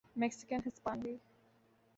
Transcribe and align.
Mexican 0.15 0.59
ہسپانوی 0.67 1.15